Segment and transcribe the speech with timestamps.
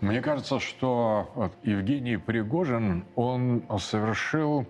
[0.00, 4.64] Мне кажется, что Евгений Пригожин, он совершил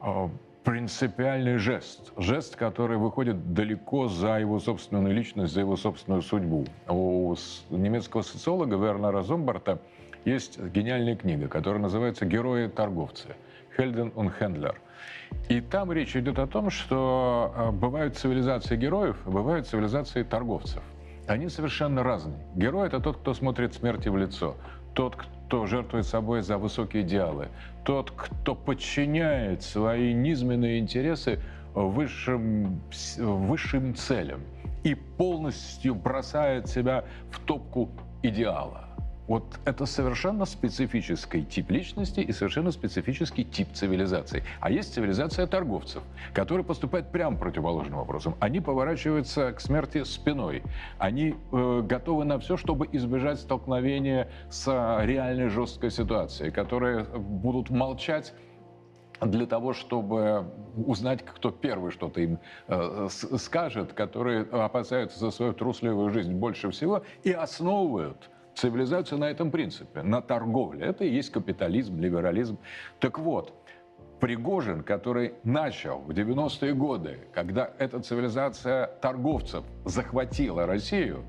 [0.00, 0.28] э,
[0.62, 2.12] принципиальный жест.
[2.16, 6.66] Жест, который выходит далеко за его собственную личность, за его собственную судьбу.
[6.86, 7.34] У
[7.70, 9.80] немецкого социолога Вернера Зомбарта
[10.24, 13.34] есть гениальная книга, которая называется «Герои-торговцы»
[13.76, 14.80] «Хельден und Хендлер».
[15.48, 20.82] И там речь идет о том, что э, бывают цивилизации героев, бывают цивилизации торговцев–
[21.30, 22.40] они совершенно разные.
[22.56, 24.56] Герой– это тот, кто смотрит смерти в лицо,
[24.94, 27.46] тот, кто жертвует собой за высокие идеалы,
[27.84, 31.38] тот, кто подчиняет свои низменные интересы
[31.72, 32.80] высшим,
[33.16, 34.40] высшим целям
[34.82, 37.90] и полностью бросает себя в топку
[38.24, 38.88] идеала.
[39.30, 44.42] Вот это совершенно специфический тип личности и совершенно специфический тип цивилизации.
[44.58, 46.02] А есть цивилизация торговцев,
[46.34, 48.34] которые поступают прямо противоположным образом.
[48.40, 50.64] Они поворачиваются к смерти спиной.
[50.98, 54.66] Они э, готовы на все, чтобы избежать столкновения с
[55.04, 58.34] реальной жесткой ситуацией, которые будут молчать
[59.20, 66.10] для того, чтобы узнать, кто первый что-то им э, скажет, которые опасаются за свою трусливую
[66.10, 68.28] жизнь больше всего и основывают
[68.60, 70.86] цивилизацию на этом принципе, на торговле.
[70.86, 72.58] Это и есть капитализм, либерализм.
[72.98, 73.54] Так вот,
[74.20, 81.24] Пригожин, который начал в 90-е годы, когда эта цивилизация торговцев захватила Россию,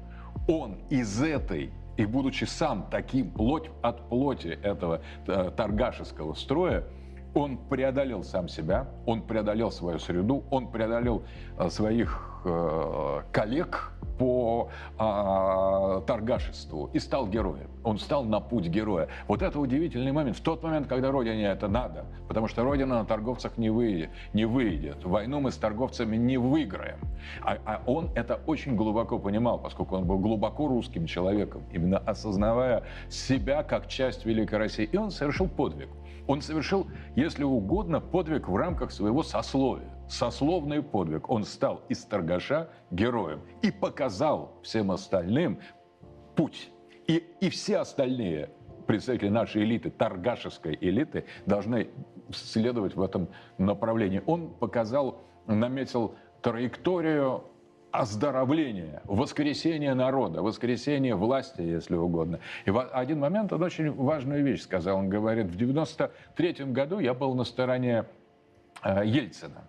[0.48, 6.84] он из этой и будучи сам таким плоть от плоти этого э, торгашеского строя,
[7.34, 11.24] он преодолел сам себя, он преодолел свою среду, он преодолел
[11.58, 13.91] э, своих э, коллег,
[14.22, 14.70] по
[15.00, 17.72] а, торгашеству и стал героем.
[17.84, 19.08] Он стал на путь героя.
[19.28, 20.38] Вот это удивительный момент.
[20.38, 24.12] В тот момент, когда Родине это надо, потому что Родина на торговцах не выйдет.
[24.34, 25.04] Не выйдет.
[25.04, 27.00] Войну мы с торговцами не выиграем.
[27.42, 32.84] А, а он это очень глубоко понимал, поскольку он был глубоко русским человеком, именно осознавая
[33.10, 34.86] себя как часть Великой России.
[34.86, 35.90] И он совершил подвиг.
[36.32, 36.88] Он совершил,
[37.18, 41.30] если угодно, подвиг в рамках своего сословия сословный подвиг.
[41.30, 45.60] Он стал из торгаша героем и показал всем остальным
[46.38, 46.72] путь.
[47.08, 48.50] И, и все остальные
[48.88, 51.90] представители нашей элиты, торгашеской элиты, должны
[52.32, 54.24] следовать в этом направлении.
[54.26, 57.44] Он показал, наметил траекторию
[57.92, 62.40] оздоровления, воскресения народа, воскресения власти, если угодно.
[62.66, 64.98] И в один момент он очень важную вещь сказал.
[64.98, 68.06] Он говорит, в 93 году я был на стороне
[68.84, 69.68] э, Ельцина.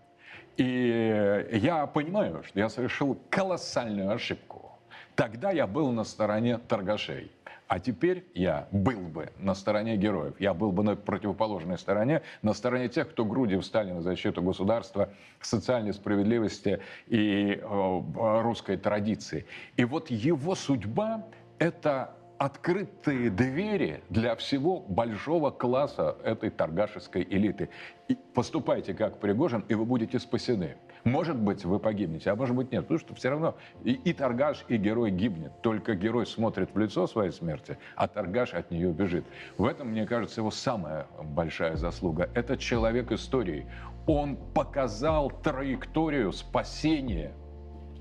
[0.56, 4.78] И я понимаю, что я совершил колоссальную ошибку.
[5.14, 7.30] Тогда я был на стороне торгашей.
[7.72, 10.34] А теперь я был бы на стороне героев.
[10.38, 15.08] Я был бы на противоположной стороне, на стороне тех, кто грудью встали на защиту государства,
[15.40, 19.46] социальной справедливости и э, русской традиции.
[19.78, 21.24] И вот его судьба–
[21.58, 27.70] это открытые двери для всего большого класса этой торгашеской элиты.
[28.06, 30.76] И поступайте как Пригожин, и вы будете спасены.
[31.04, 32.82] Может быть, вы погибнете, а может быть нет.
[32.82, 35.52] Потому что все равно и, и торгаш, и герой гибнет.
[35.60, 39.24] Только герой смотрит в лицо своей смерти, а торгаш от нее бежит.
[39.58, 42.30] В этом, мне кажется, его самая большая заслуга.
[42.34, 43.66] Это человек истории.
[44.06, 47.32] Он показал траекторию спасения,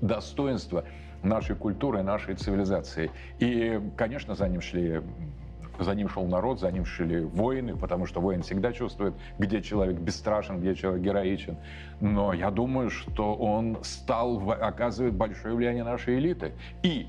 [0.00, 0.84] достоинства
[1.22, 3.10] нашей культуры, нашей цивилизации.
[3.38, 5.02] И, конечно, за ним шли
[5.78, 9.98] за ним шел народ, за ним шли воины, потому что воин всегда чувствует, где человек
[9.98, 11.56] бесстрашен, где человек героичен.
[12.00, 16.52] Но я думаю, что он стал оказывать большое влияние нашей элиты.
[16.82, 17.08] И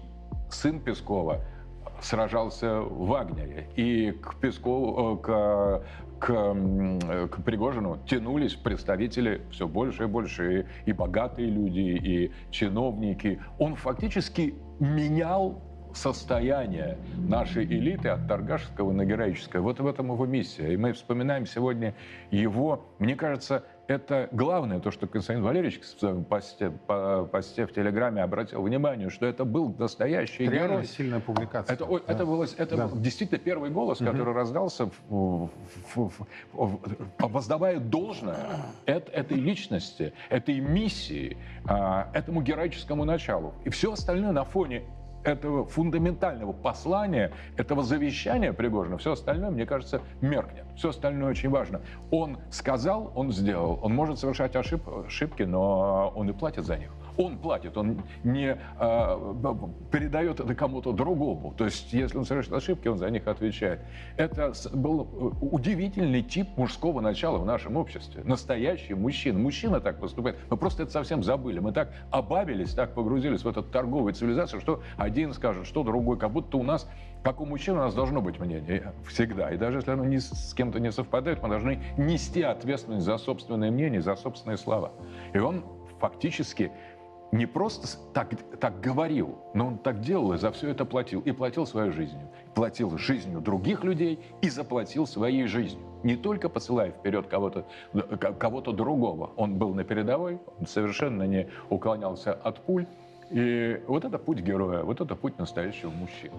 [0.50, 1.42] сын Пескова
[2.02, 3.68] сражался в Вагнере.
[3.76, 5.84] И к Пескову, э, к
[6.24, 13.42] к, к Пригожину тянулись представители все больше и больше, и, и богатые люди, и чиновники.
[13.60, 15.62] Он фактически менял
[15.94, 19.62] состояние нашей элиты от торгашского на героическое.
[19.62, 20.74] Вот в этом его миссия.
[20.74, 21.94] И мы вспоминаем сегодня
[22.32, 27.74] его, мне кажется, это главное, то, что Константин Валерьевич в своем посте, по, посте в
[27.74, 30.86] Телеграме обратил внимание, что это был настоящий это герой.
[30.86, 31.74] сильная публикация.
[31.74, 32.00] Это, да.
[32.08, 32.88] это, было, это да.
[32.88, 34.10] был действительно первый голос, угу.
[34.10, 35.50] который раздался, в,
[35.96, 36.12] в,
[36.54, 36.78] в,
[37.20, 38.38] воздавая должное
[38.86, 43.54] эт, этой личности, этой миссии, а, этому героическому началу.
[43.66, 44.84] И все остальное на фоне
[45.24, 50.66] этого фундаментального послания, этого завещания Пригожина, все остальное, мне кажется, меркнет.
[50.76, 51.82] Все остальное очень важно.
[52.12, 53.80] Он сказал, он сделал.
[53.82, 59.76] Он может совершать ошибки, но он и платит за них он платит, он не э,
[59.92, 61.54] передает это кому-то другому.
[61.58, 63.82] То есть, если он совершит ошибки, он за них отвечает.
[64.18, 68.24] Это был э, удивительный тип мужского начала в нашем обществе.
[68.24, 69.40] Настоящий мужчина.
[69.40, 70.38] Мужчина так поступает.
[70.50, 71.60] Мы просто это совсем забыли.
[71.60, 76.18] Мы так обабились, так погрузились в эту торговую цивилизацию, что один скажет, что другой.
[76.18, 76.88] Как будто у нас
[77.24, 79.52] Как у мужчин у нас должно быть мнение всегда.
[79.52, 83.72] И даже если оно не с кем-то не совпадает, мы должны нести ответственность за собственное
[83.72, 84.92] мнение, за собственные слова.
[85.34, 85.64] И он
[86.00, 86.70] фактически
[87.34, 91.20] не просто так, так говорил, но он так делал и за все это платил.
[91.22, 92.30] И платил своей жизнью.
[92.54, 95.84] Платил жизнью других людей и заплатил своей жизнью.
[96.04, 97.66] Не только посылая вперед кого-то
[98.38, 99.32] кого другого.
[99.36, 102.86] Он был на передовой, он совершенно не уклонялся от пуль.
[103.32, 106.36] И вот это путь героя, вот это путь настоящего мужчины.